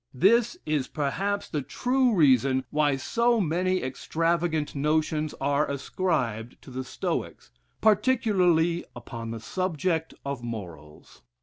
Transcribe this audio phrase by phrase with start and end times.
[0.15, 6.83] This is, perhaps, the true reason why so many extravagant notions are ascribed to the
[6.83, 11.21] Stoics, particularly upon the subject of morals.